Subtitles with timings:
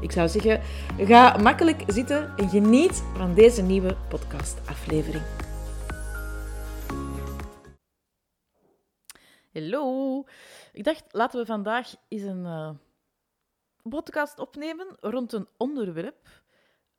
[0.00, 0.60] Ik zou zeggen,
[1.06, 5.24] ga makkelijk zitten en geniet van deze nieuwe podcastaflevering.
[9.52, 10.24] Hallo.
[10.72, 12.70] Ik dacht, laten we vandaag eens een uh,
[13.82, 16.28] podcast opnemen rond een onderwerp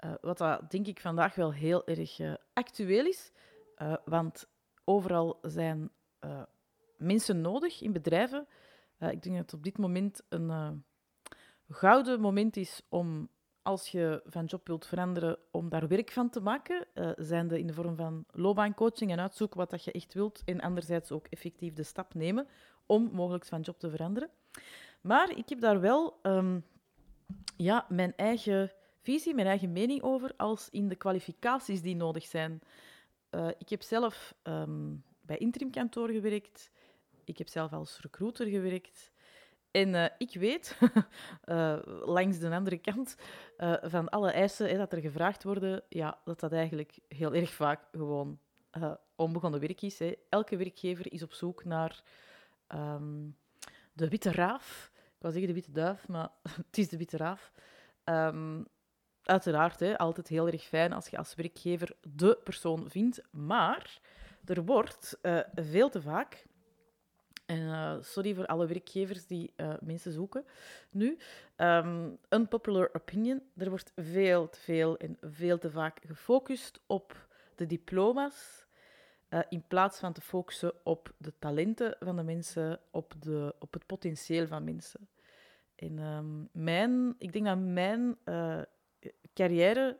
[0.05, 3.31] uh, wat dat, denk ik vandaag wel heel erg uh, actueel is.
[4.05, 4.49] want
[4.83, 5.91] overal zijn
[6.97, 8.47] mensen nodig in bedrijven.
[8.99, 10.83] ik denk dat op dit moment een
[11.69, 13.29] gouden moment is om,
[13.61, 16.87] als je van job wilt veranderen, om daar werk van te maken.
[16.93, 20.41] Uh, zijnde in de vorm van loopbaancoaching en uitzoeken wat dat je echt wilt.
[20.45, 22.47] En anderzijds ook effectief de stap nemen
[22.85, 24.29] om mogelijk van job te veranderen.
[25.01, 26.65] Maar ik heb daar wel um,
[27.57, 32.61] ja, mijn eigen visie, mijn eigen mening over, als in de kwalificaties die nodig zijn.
[33.31, 36.71] Uh, ik heb zelf um, bij interimkantoor gewerkt.
[37.23, 39.11] Ik heb zelf als recruiter gewerkt.
[39.71, 40.77] En uh, ik weet,
[41.45, 41.79] uh,
[42.15, 43.15] langs de andere kant
[43.57, 47.53] uh, van alle eisen hè, dat er gevraagd worden, ja, dat dat eigenlijk heel erg
[47.53, 48.39] vaak gewoon
[49.15, 50.01] onbegonnen werk is.
[50.29, 52.03] Elke werkgever is op zoek naar
[52.75, 53.35] um,
[53.93, 54.91] de witte raaf.
[54.93, 56.29] Ik wou zeggen de witte duif, maar
[56.67, 57.51] het is de witte raaf.
[58.05, 58.65] Um,
[59.23, 63.21] uiteraard, hè, altijd heel erg fijn als je als werkgever de persoon vindt.
[63.31, 63.99] Maar
[64.45, 65.19] er wordt
[65.53, 66.45] veel te vaak
[67.49, 70.45] en uh, sorry voor alle werkgevers die uh, mensen zoeken.
[70.89, 71.17] Nu,
[71.57, 73.41] um, unpopular opinion.
[73.57, 78.67] Er wordt veel te veel en veel te vaak gefocust op de diploma's.
[79.29, 83.73] Uh, in plaats van te focussen op de talenten van de mensen, op, de, op
[83.73, 85.09] het potentieel van mensen.
[85.75, 88.17] En um, mijn, ik denk dat mijn
[89.33, 89.99] carrière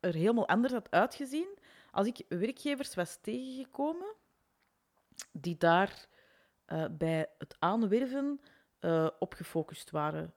[0.00, 1.58] er helemaal anders had uitgezien
[1.90, 4.14] als ik werkgevers was tegengekomen
[5.32, 6.08] die daar
[6.72, 8.40] uh, bij het aanwerven
[8.80, 10.34] uh, op gefocust waren.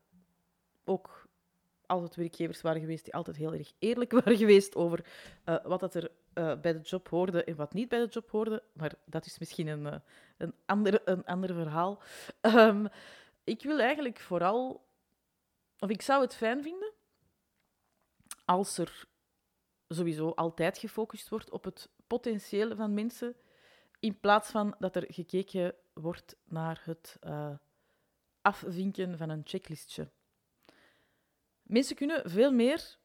[0.83, 1.25] Ook
[1.87, 5.05] het werkgevers waren geweest die altijd heel erg eerlijk waren geweest over
[5.45, 8.63] uh, wat dat er bij de job hoorde en wat niet bij de job hoorde.
[8.73, 10.01] Maar dat is misschien een,
[10.37, 12.01] een, ander, een ander verhaal.
[12.41, 12.87] Um,
[13.43, 14.85] ik wil eigenlijk vooral,
[15.79, 16.93] of ik zou het fijn vinden
[18.47, 19.07] als er
[19.87, 23.35] sowieso altijd gefocust wordt op het potentieel van mensen,
[23.99, 27.53] in plaats van dat er gekeken wordt naar het uh,
[28.41, 30.09] afvinken van een checklistje.
[31.61, 32.97] Mensen kunnen veel meer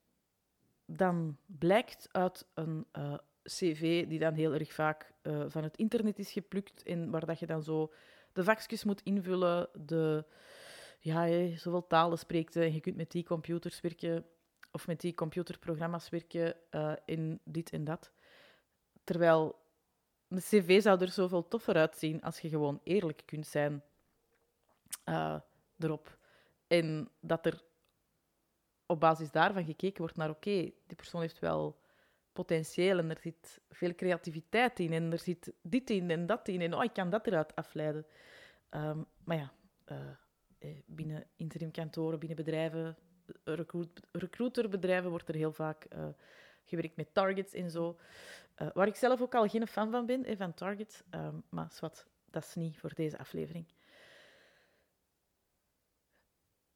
[0.84, 3.14] dan blijkt uit een uh,
[3.44, 7.38] cv die dan heel erg vaak uh, van het internet is geplukt en waar dat
[7.38, 7.92] je dan zo
[8.32, 10.24] de vakjes moet invullen, de,
[10.98, 14.26] ja, je zoveel talen spreekt en je kunt met die computers werken
[14.70, 18.12] of met die computerprogramma's werken uh, in dit en dat.
[19.04, 19.61] Terwijl
[20.32, 23.82] een cv zou er zoveel toffer uitzien als je gewoon eerlijk kunt zijn
[25.08, 25.40] uh,
[25.78, 26.18] erop.
[26.66, 27.62] En dat er
[28.86, 31.80] op basis daarvan gekeken wordt naar oké, die persoon heeft wel
[32.32, 36.60] potentieel en er zit veel creativiteit in en er zit dit in en dat in
[36.60, 38.06] en oh, ik kan dat eruit afleiden.
[38.70, 39.52] Um, maar ja,
[39.86, 42.96] uh, binnen interimkantoren, binnen bedrijven,
[43.44, 45.86] recruit, recruiterbedrijven wordt er heel vaak
[46.64, 47.98] gewerkt met targets en zo.
[48.58, 51.02] Uh, waar ik zelf ook al geen fan van ben, eh, van targets.
[51.14, 53.66] Uh, maar wat, dat is niet voor deze aflevering.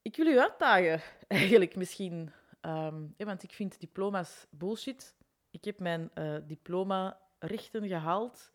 [0.02, 2.32] Ik wil u uitdagen, eigenlijk misschien.
[2.60, 5.16] Um, want ik vind diploma's bullshit.
[5.50, 8.52] Ik heb mijn uh, diploma rechten gehaald,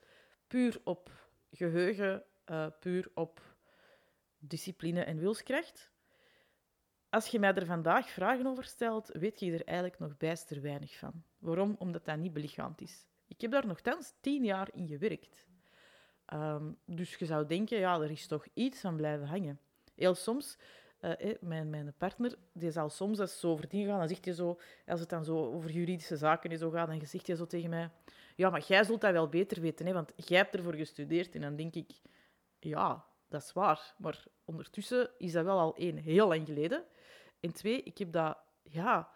[0.47, 1.11] puur op
[1.51, 3.41] geheugen, uh, puur op
[4.37, 5.90] discipline en wilskracht
[7.11, 10.97] als je mij er vandaag vragen over stelt, weet je er eigenlijk nog bijster weinig
[10.97, 11.23] van.
[11.37, 11.75] Waarom?
[11.79, 13.05] Omdat dat niet belichaamd is.
[13.27, 15.47] Ik heb daar nogthans tien jaar in gewerkt.
[16.33, 19.59] Um, dus je zou denken, ja, er is toch iets van blijven hangen.
[19.95, 20.57] Heel soms,
[21.01, 24.33] uh, mijn, mijn partner, die zal soms als zo over dingen gaan, dan zegt hij
[24.33, 27.45] zo, als het dan zo over juridische zaken en zo gaat, dan zegt hij zo
[27.45, 27.89] tegen mij,
[28.35, 31.35] ja, maar jij zult dat wel beter weten, hè, want jij hebt ervoor gestudeerd.
[31.35, 31.91] En dan denk ik,
[32.59, 33.93] ja, dat is waar.
[33.97, 36.83] Maar ondertussen is dat wel al één, heel lang geleden.
[37.39, 39.09] En twee, ik heb dat ja,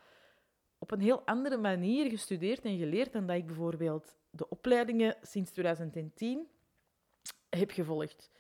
[0.78, 5.52] op een heel andere manier gestudeerd en geleerd dan dat ik bijvoorbeeld de opleidingen sinds
[5.52, 6.48] 2010
[7.50, 8.32] heb gevolgd.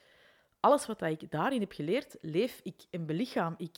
[0.60, 3.78] Alles wat ik daarin heb geleerd, leef ik en belichaam ik.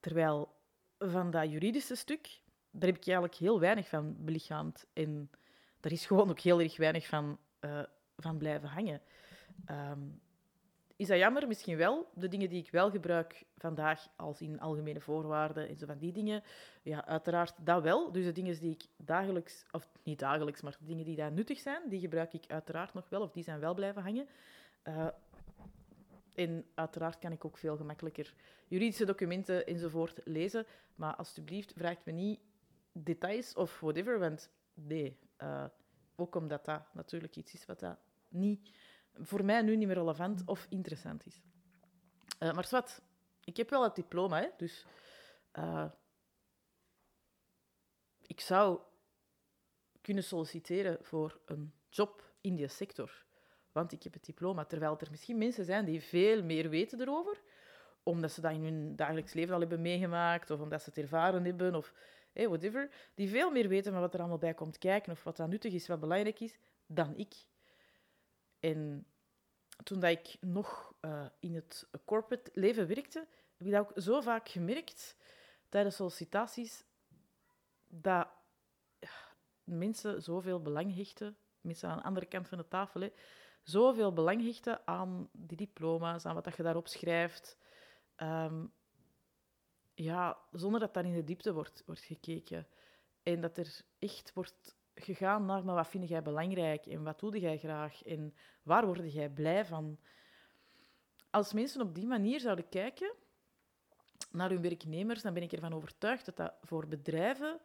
[0.00, 0.54] Terwijl
[0.98, 2.40] van dat juridische stuk,
[2.70, 5.30] daar heb ik eigenlijk heel weinig van belichaamd en
[5.80, 7.82] daar is gewoon ook heel erg weinig van, eh,
[8.16, 9.02] van blijven hangen.
[9.64, 10.00] Ehm,
[10.96, 11.46] is dat jammer?
[11.46, 12.08] Misschien wel.
[12.14, 16.12] De dingen die ik wel gebruik vandaag, als in algemene voorwaarden en zo van die
[16.12, 16.42] dingen,
[16.82, 18.12] ja, uiteraard dat wel.
[18.12, 21.58] Dus de dingen die ik dagelijks, of niet dagelijks, maar de dingen die daar nuttig
[21.58, 24.28] zijn, die gebruik ik uiteraard nog wel, of die zijn wel blijven hangen.
[24.84, 25.06] Uh,
[26.34, 28.34] en uiteraard kan ik ook veel gemakkelijker
[28.66, 30.66] juridische documenten enzovoort lezen.
[30.94, 32.40] Maar alsjeblieft, vraagt me niet
[32.92, 35.18] details of whatever, want nee.
[35.42, 35.64] Uh,
[36.16, 38.70] ook omdat dat natuurlijk iets is wat dat niet,
[39.20, 41.42] voor mij nu niet meer relevant of interessant is.
[42.40, 43.02] Uh, maar wat,
[43.44, 44.86] ik heb wel het diploma, hè, dus
[45.52, 45.90] uh,
[48.26, 48.80] ik zou
[50.00, 53.26] kunnen solliciteren voor een job in die sector
[53.76, 54.64] want ik heb het diploma.
[54.64, 57.42] Terwijl er misschien mensen zijn die veel meer weten erover,
[58.02, 61.44] omdat ze dat in hun dagelijks leven al hebben meegemaakt, of omdat ze het ervaren
[61.44, 61.92] hebben, of
[62.32, 65.48] whatever, die veel meer weten van wat er allemaal bij komt kijken, of wat dan
[65.48, 67.34] nuttig is, wat belangrijk is, dan ik.
[68.66, 69.06] En
[69.84, 73.26] toen dat ik nog uh, in het corporate leven werkte,
[73.56, 75.16] heb ik dat ook zo vaak gemerkt
[75.68, 76.84] tijdens sollicitaties,
[77.88, 78.28] dat
[79.64, 83.12] mensen zoveel belang hechten, mensen aan de andere kant van de tafel, hè,
[83.62, 87.58] zoveel belang hechten aan die diploma's, aan wat dat je daarop schrijft.
[88.16, 88.72] Um,
[89.94, 92.68] ja, zonder dat daar in de diepte wordt, wordt gekeken.
[93.22, 97.58] En dat er echt wordt gegaan naar wat vind jij belangrijk en wat doe jij
[97.58, 99.98] graag en waar word jij blij van.
[101.30, 103.12] Als mensen op die manier zouden kijken
[104.30, 107.60] naar hun werknemers, dan ben ik ervan overtuigd dat dat voor bedrijven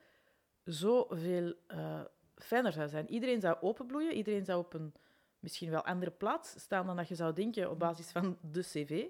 [0.63, 2.01] zoveel uh,
[2.35, 3.09] fijner zou zijn.
[3.09, 4.93] Iedereen zou openbloeien, iedereen zou op een
[5.39, 9.05] misschien wel andere plaats staan dan dat je zou denken op basis van de cv.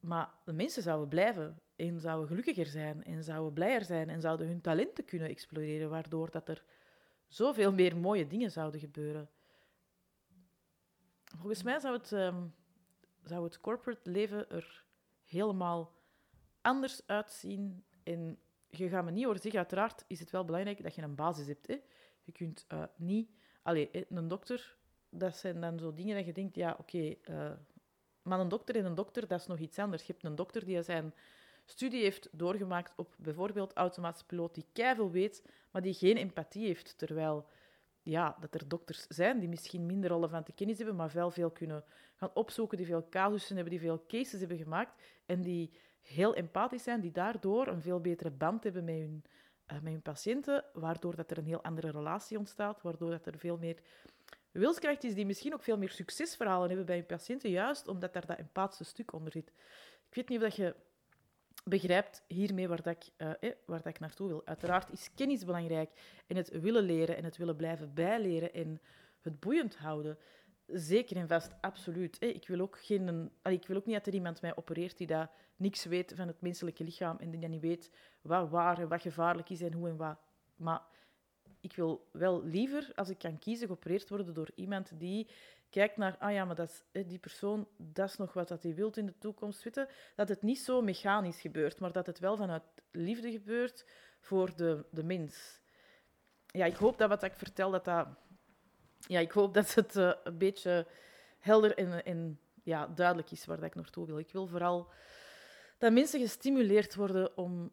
[0.00, 4.46] Maar de mensen zouden blijven en zouden gelukkiger zijn en zouden blijer zijn en zouden
[4.46, 6.64] hun talenten kunnen exploreren, waardoor dat er
[7.34, 9.30] zoveel meer mooie dingen zouden gebeuren.
[11.24, 12.54] Volgens mij zou het, um,
[13.22, 14.84] zou het corporate leven er
[15.24, 15.92] helemaal
[16.60, 17.84] anders uitzien.
[18.02, 18.38] En
[18.68, 21.46] je gaat me niet horen zeggen, uiteraard is het wel belangrijk dat je een basis
[21.46, 21.66] hebt.
[21.66, 21.80] Hè.
[22.22, 23.30] Je kunt uh, niet...
[23.62, 24.76] Allee, een dokter
[25.10, 27.52] dat zijn dan zo dingen dat je denkt, ja, oké, uh,
[28.22, 30.02] maar een dokter en een dokter, dat is nog iets anders.
[30.02, 31.14] Je hebt een dokter die zijn
[31.64, 36.98] studie heeft doorgemaakt op bijvoorbeeld automatische piloot, die keiveel weet, maar die geen empathie heeft.
[36.98, 37.46] Terwijl
[38.02, 41.84] ja, dat er dokters zijn die misschien minder relevante kennis hebben, maar wel veel kunnen
[42.14, 46.82] gaan opzoeken, die veel casussen hebben, die veel cases hebben gemaakt en die heel empathisch
[46.82, 49.24] zijn, die daardoor een veel betere band hebben met hun,
[49.72, 53.38] uh, met hun patiënten, waardoor dat er een heel andere relatie ontstaat, waardoor dat er
[53.38, 53.78] veel meer
[54.50, 58.26] wilskracht is die misschien ook veel meer succesverhalen hebben bij je patiënten, juist omdat daar
[58.26, 59.52] dat empathische stuk onder zit.
[60.08, 60.74] Ik weet niet of dat je
[61.64, 64.42] begrijpt hiermee waar, dat ik, uh, eh, waar dat ik naartoe wil.
[64.44, 65.90] Uiteraard is kennis belangrijk
[66.26, 68.80] en het willen leren en het willen blijven bijleren en
[69.20, 70.18] het boeiend houden.
[70.66, 72.16] Zeker en vast, absoluut.
[72.20, 75.30] Ik wil, ook geen, ik wil ook niet dat er iemand mij opereert die dat
[75.56, 77.90] niks weet van het menselijke lichaam en die niet weet
[78.22, 80.18] wat waar en wat gevaarlijk is en hoe en wat.
[80.56, 80.82] Maar
[81.62, 85.28] ik wil wel liever, als ik kan kiezen, geopereerd worden door iemand die
[85.70, 88.74] kijkt naar, ah ja, maar dat is, die persoon, dat is nog wat dat hij
[88.74, 89.88] wilt in de toekomst weten.
[90.14, 93.84] Dat het niet zo mechanisch gebeurt, maar dat het wel vanuit liefde gebeurt
[94.20, 95.60] voor de, de mens.
[96.46, 98.06] Ja, ik hoop dat wat ik vertel, dat dat...
[98.98, 100.86] Ja, ik hoop dat het uh, een beetje
[101.38, 104.18] helder en, en ja, duidelijk is waar dat ik naartoe wil.
[104.18, 104.88] Ik wil vooral
[105.78, 107.72] dat mensen gestimuleerd worden om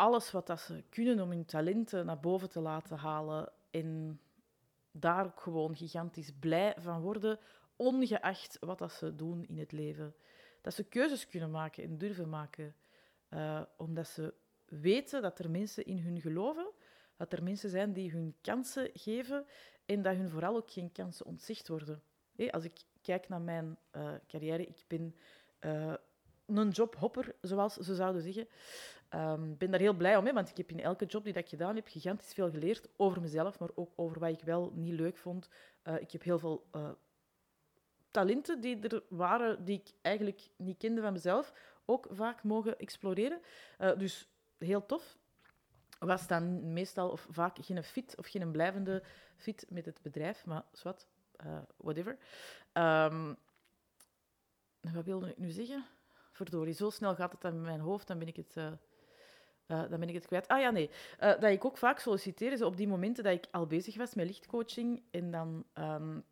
[0.00, 4.20] alles wat dat ze kunnen om hun talenten naar boven te laten halen en
[4.90, 7.38] daar ook gewoon gigantisch blij van worden,
[7.76, 10.14] ongeacht wat dat ze doen in het leven.
[10.60, 12.74] Dat ze keuzes kunnen maken en durven maken,
[13.30, 16.70] uh, omdat ze weten dat er mensen in hun geloven,
[17.16, 19.46] dat er mensen zijn die hun kansen geven
[19.84, 22.02] en dat hun vooral ook geen kansen ontzegd worden.
[22.50, 25.14] Als ik kijk naar mijn uh, carrière, ik ben
[25.60, 25.94] uh,
[26.46, 28.48] een jobhopper, zoals ze zouden zeggen.
[29.10, 31.32] Ik um, ben daar heel blij om, hè, want ik heb in elke job die
[31.32, 34.72] dat ik gedaan heb gigantisch veel geleerd over mezelf, maar ook over wat ik wel
[34.74, 35.48] niet leuk vond.
[35.84, 36.90] Uh, ik heb heel veel uh,
[38.10, 41.52] talenten die er waren, die ik eigenlijk niet kende van mezelf,
[41.84, 43.40] ook vaak mogen exploreren.
[43.78, 45.18] Uh, dus heel tof.
[45.98, 49.02] Was dan meestal of vaak geen fit of geen blijvende
[49.36, 51.06] fit met het bedrijf, maar zwart,
[51.76, 52.18] whatever.
[52.72, 53.36] Um,
[54.80, 55.84] wat wilde ik nu zeggen?
[56.32, 58.56] Verdorie, zo snel gaat het in mijn hoofd, dan ben ik het
[59.70, 60.48] dan ben ik het kwijt.
[60.48, 60.90] Ah ja, nee.
[61.20, 64.14] Uh, dat ik ook vaak solliciteer is op die momenten dat ik al bezig was
[64.14, 66.24] met lichtcoaching en dan um,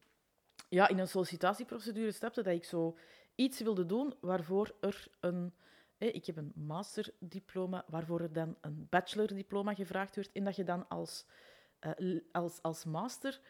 [0.68, 2.96] ja, in een sollicitatieprocedure stapte, dat ik zo
[3.34, 5.54] iets wilde doen waarvoor er een...
[5.98, 10.64] Eh, ik heb een masterdiploma, waarvoor er dan een bachelordiploma gevraagd wordt en dat je
[10.64, 11.26] dan als
[11.98, 13.40] uh, als, als master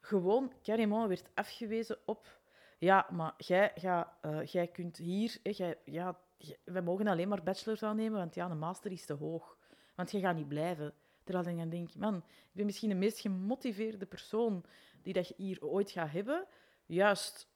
[0.00, 2.40] gewoon carrément werd afgewezen op...
[2.78, 5.38] Ja, maar jij, ga, uh, jij kunt hier...
[5.42, 6.18] jij, ja,
[6.64, 9.56] we mogen alleen maar bachelors aannemen, want ja, een master is te hoog.
[9.94, 10.94] Want je gaat niet blijven.
[11.24, 14.64] Terwijl ik dan denk, man, ik ben misschien de meest gemotiveerde persoon
[15.02, 16.46] die dat je hier ooit gaat hebben.
[16.86, 17.48] Juist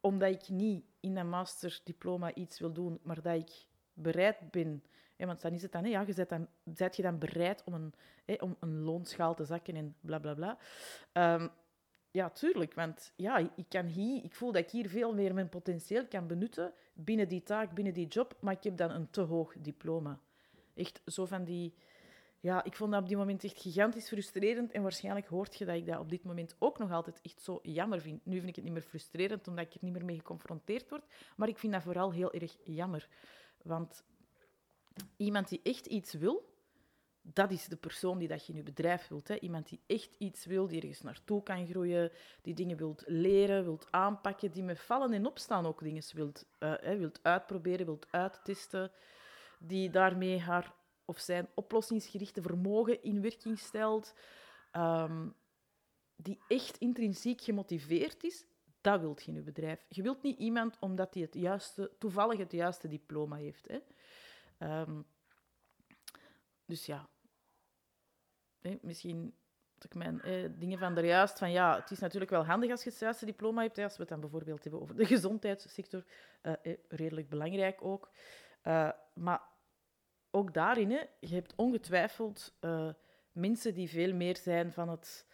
[0.00, 4.82] omdat ik niet in een masterdiploma iets wil doen, maar dat ik bereid ben.
[5.16, 7.94] Want dan is het dan, ja, je bent, dan, bent je dan bereid om een,
[8.24, 10.58] hè, om een loonschaal te zakken en bla bla bla.
[11.34, 11.50] Um,
[12.18, 12.74] ja, tuurlijk.
[12.74, 16.26] Want ja, ik, kan hier, ik voel dat ik hier veel meer mijn potentieel kan
[16.26, 20.20] benutten binnen die taak, binnen die job, maar ik heb dan een te hoog diploma.
[20.74, 21.74] Echt zo van die
[22.40, 24.72] ja, ik vond dat op die moment echt gigantisch frustrerend.
[24.72, 27.58] En waarschijnlijk hoort je dat ik dat op dit moment ook nog altijd echt zo
[27.62, 28.26] jammer vind.
[28.26, 31.04] Nu vind ik het niet meer frustrerend, omdat ik er niet meer mee geconfronteerd word.
[31.36, 33.08] Maar ik vind dat vooral heel erg jammer.
[33.62, 34.04] Want
[35.16, 36.47] iemand die echt iets wil,
[37.32, 39.28] dat is de persoon die dat je in je bedrijf wilt.
[39.28, 39.38] Hè.
[39.38, 42.10] Iemand die echt iets wil, die ergens naartoe kan groeien,
[42.42, 46.74] die dingen wilt leren, wilt aanpakken, die met vallen en opstaan ook dingen wilt, uh,
[46.78, 48.90] wilt uitproberen, wilt uittesten,
[49.58, 54.14] die daarmee haar of zijn oplossingsgerichte vermogen in werking stelt,
[54.72, 55.34] um,
[56.16, 58.44] die echt intrinsiek gemotiveerd is,
[58.80, 59.84] dat wilt je in je bedrijf.
[59.88, 63.68] Je wilt niet iemand omdat hij het juiste, toevallig het juiste diploma heeft.
[63.68, 63.78] Hè.
[64.80, 65.06] Um,
[66.64, 67.08] dus ja,
[68.80, 69.34] misschien
[69.84, 72.90] ik mijn eh, dingen van juist van ja, het is natuurlijk wel handig als je
[72.90, 73.78] het juiste diploma hebt.
[73.78, 76.04] Als we het dan bijvoorbeeld hebben over de gezondheidssector,
[76.42, 76.52] uh,
[76.88, 78.10] redelijk belangrijk ook.
[78.64, 79.42] Uh, maar
[80.30, 82.88] ook daarin, hè, je hebt ongetwijfeld uh,
[83.32, 85.26] mensen die veel meer zijn van het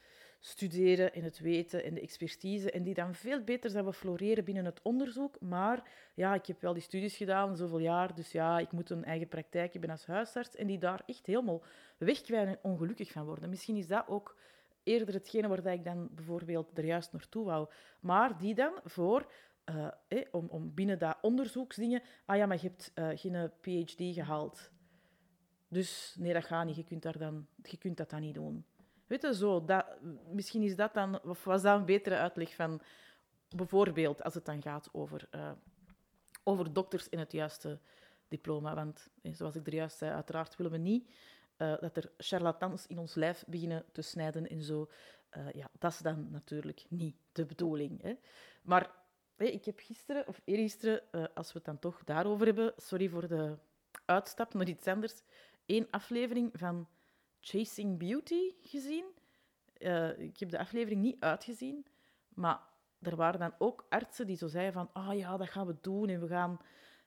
[0.46, 4.64] studeren en het weten en de expertise en die dan veel beter zouden floreren binnen
[4.64, 5.40] het onderzoek.
[5.40, 9.04] Maar ja, ik heb wel die studies gedaan, zoveel jaar, dus ja, ik moet een
[9.04, 11.62] eigen praktijk hebben als huisarts en die daar echt helemaal
[11.98, 13.50] wegkwijnen en ongelukkig van worden.
[13.50, 14.36] Misschien is dat ook
[14.82, 17.68] eerder hetgene waar ik dan bijvoorbeeld er juist naartoe wou.
[18.00, 19.32] Maar die dan voor
[19.70, 19.88] uh,
[20.30, 22.02] om, om binnen dat onderzoeksdingen.
[22.24, 24.70] Ah ja, maar je hebt uh, geen PhD gehaald.
[25.68, 26.76] Dus nee, dat gaat niet.
[26.76, 28.64] Je kunt, daar dan, je kunt dat dan niet doen.
[29.20, 29.86] Zo, dat,
[30.30, 32.80] misschien is dat dan, of was dat een betere uitleg van
[33.48, 35.50] bijvoorbeeld als het dan gaat over, uh,
[36.42, 37.78] over dokters in het juiste
[38.28, 38.74] diploma.
[38.74, 41.08] Want zoals ik er juist zei, uiteraard willen we niet
[41.58, 44.90] uh, dat er charlatans in ons lijf beginnen te snijden en zo.
[45.52, 48.02] Ja, dat is dan natuurlijk niet de bedoeling.
[48.02, 48.14] Hè.
[48.62, 48.90] Maar
[49.36, 51.02] ik heb gisteren, of eergisteren,
[51.34, 53.56] als we het dan toch daarover hebben, sorry voor de
[54.04, 55.22] uitstap naar iets anders,
[55.66, 56.88] één aflevering van
[57.44, 59.04] Chasing Beauty gezien.
[59.78, 61.86] Uh, ik heb de aflevering niet uitgezien,
[62.28, 62.60] maar
[63.00, 65.76] er waren dan ook artsen die zo zeiden van, ah oh ja, dat gaan we
[65.80, 66.60] doen en we gaan,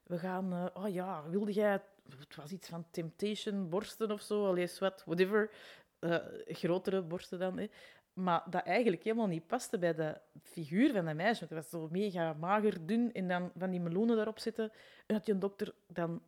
[0.04, 1.82] we gaan, uh, oh ja, wilde jij,
[2.20, 5.52] het was iets van Temptation borsten of zo, lees wat, whatever,
[6.00, 7.70] uh, grotere borsten dan, hè.
[8.14, 11.40] Maar dat eigenlijk helemaal niet paste bij de figuur van dat meisje.
[11.40, 14.72] Want het was zo mega mager, dun en dan van die meloenen daarop zitten.
[15.06, 16.22] En dat je een dokter dan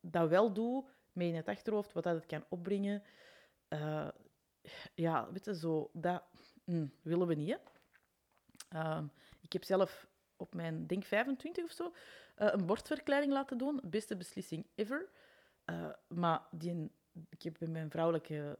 [0.00, 3.02] dat wel doet, mee in het achterhoofd, wat dat het kan opbrengen.
[3.68, 4.08] Uh,
[4.94, 6.22] ja, weet je, zo, dat
[6.64, 7.58] mm, willen we niet.
[8.74, 9.02] Uh,
[9.40, 10.06] ik heb zelf
[10.36, 11.92] op mijn, denk 25 of zo, uh,
[12.52, 13.80] een borstverkleining laten doen.
[13.84, 15.08] Beste beslissing ever.
[15.66, 16.90] Uh, maar die,
[17.28, 18.58] ik heb bij mijn vrouwelijke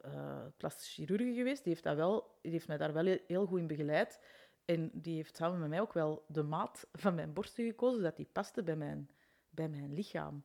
[0.56, 1.64] plastische chirurgie geweest.
[1.64, 4.20] Die heeft, dat wel, die heeft mij daar wel heel goed in begeleid.
[4.64, 8.16] En die heeft samen met mij ook wel de maat van mijn borsten gekozen, zodat
[8.16, 9.10] die paste bij mijn,
[9.50, 10.42] bij mijn lichaam.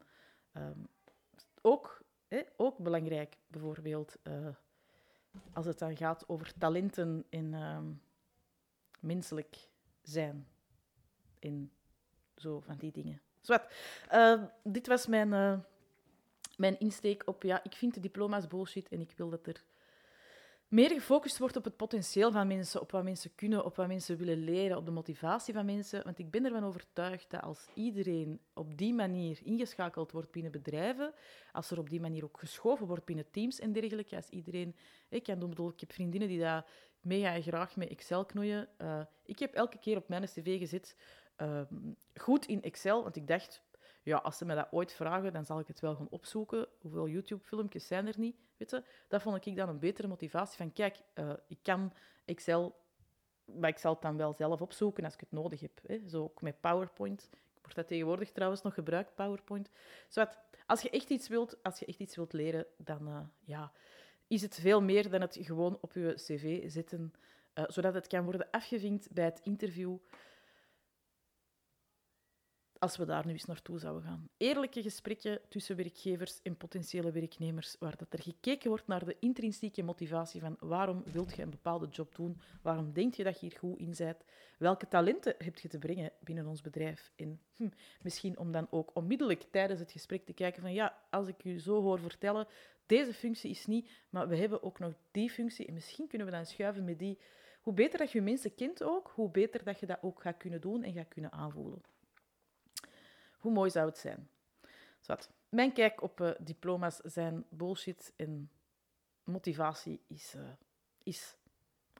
[0.53, 0.87] Um,
[1.61, 2.02] ook
[2.55, 4.47] ook belangrijk, bijvoorbeeld uh,
[5.53, 7.79] als het dan gaat over talenten in uh,
[8.99, 9.69] menselijk
[10.01, 10.47] zijn.
[11.39, 11.71] In
[12.35, 13.21] zo van die dingen.
[13.41, 13.73] Zwat.
[14.13, 15.59] Uh, dit was mijn, eh,
[16.57, 19.63] mijn insteek op, ja, ik vind de diploma's bullshit en ik wil dat er
[20.73, 24.17] meer gefocust wordt op het potentieel van mensen, op wat mensen kunnen, op wat mensen
[24.17, 26.03] willen leren, op de motivatie van mensen.
[26.03, 31.13] Want ik ben ervan overtuigd dat als iedereen op die manier ingeschakeld wordt binnen bedrijven,
[31.51, 34.75] als er op die manier ook geschoven wordt binnen teams en dergelijke, als iedereen...
[35.09, 36.65] Ik, kan doen, bedoel, ik heb vriendinnen die daar
[37.01, 38.67] mega graag met Excel knoeien.
[38.81, 40.95] Uh, ik heb elke keer op mijn cv gezet,
[41.37, 41.61] uh,
[42.15, 43.61] goed in Excel, want ik dacht,
[44.03, 46.67] ja, als ze me dat ooit vragen, dan zal ik het wel gaan opzoeken.
[46.81, 48.35] Hoeveel YouTube-filmpjes zijn er niet?
[48.57, 48.83] Weet je?
[49.07, 50.57] Dat vond ik dan een betere motivatie.
[50.57, 51.93] Van kijk, uh, ik kan
[52.25, 52.75] Excel,
[53.45, 55.79] maar ik zal het dan wel zelf opzoeken als ik het nodig heb.
[55.87, 56.09] Hè?
[56.09, 57.29] Zo ook met PowerPoint.
[57.61, 59.69] Wordt dat tegenwoordig trouwens nog gebruikt, PowerPoint?
[60.07, 63.71] Zodat, als je echt iets wilt, als je echt iets wilt leren, dan uh, ja,
[64.27, 67.13] is het veel meer dan het gewoon op je cv zetten,
[67.55, 69.97] uh, zodat het kan worden afgevinkt bij het interview
[72.83, 74.29] als we daar nu eens naartoe zouden gaan.
[74.37, 79.83] Eerlijke gesprekken tussen werkgevers en potentiële werknemers, waar dat er gekeken wordt naar de intrinsieke
[79.83, 83.57] motivatie van waarom wilt je een bepaalde job doen, waarom denk je dat je hier
[83.59, 84.23] goed in bent,
[84.57, 87.11] welke talenten heb je te brengen binnen ons bedrijf.
[87.15, 87.69] En hm,
[88.01, 91.59] misschien om dan ook onmiddellijk tijdens het gesprek te kijken van ja, als ik u
[91.59, 92.47] zo hoor vertellen,
[92.85, 96.33] deze functie is niet, maar we hebben ook nog die functie en misschien kunnen we
[96.33, 97.19] dan schuiven met die.
[97.61, 100.61] Hoe beter dat je mensen kent ook, hoe beter dat je dat ook gaat kunnen
[100.61, 101.81] doen en gaat kunnen aanvoelen.
[103.43, 104.29] Hoe mooi zou het zijn?
[105.49, 108.49] Mijn kijk op uh, diploma's zijn bullshit en
[109.23, 110.41] motivatie is, uh,
[111.03, 111.37] is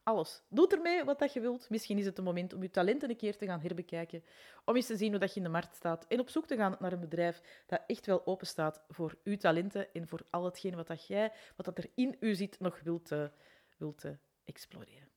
[0.04, 0.42] alles.
[0.48, 1.70] Doe ermee wat dat je wilt.
[1.70, 4.24] Misschien is het een moment om je talenten een keer te gaan herbekijken.
[4.66, 6.06] Om eens te zien hoe dat je in de markt staat.
[6.08, 9.38] En op zoek te gaan naar een bedrijf dat echt wel open staat voor uw
[9.38, 12.80] talenten en voor al hetgeen wat dat jij, wat dat er in u zit, nog
[12.84, 13.28] wilt, uh,
[13.78, 14.04] wilt
[14.44, 15.12] exploreren.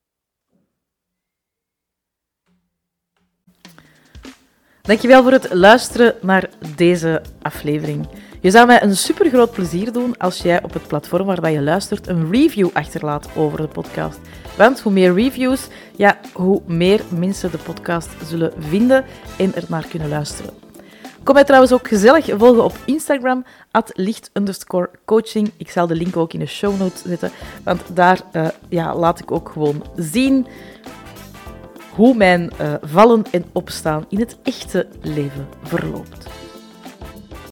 [4.87, 8.09] Dankjewel voor het luisteren naar deze aflevering.
[8.41, 11.63] Je zou mij een super groot plezier doen als jij op het platform waar je
[11.63, 14.19] luistert een review achterlaat over de podcast.
[14.57, 15.67] Want hoe meer reviews,
[15.97, 19.05] ja, hoe meer mensen de podcast zullen vinden
[19.39, 20.55] en er naar kunnen luisteren.
[21.23, 24.31] Kom mij trouwens ook gezellig volgen op Instagram, at licht
[25.05, 25.51] coaching.
[25.57, 27.31] Ik zal de link ook in de show notes zetten,
[27.65, 30.47] want daar uh, ja, laat ik ook gewoon zien
[31.97, 36.46] hoe mijn uh, vallen en opstaan in het echte leven verloopt.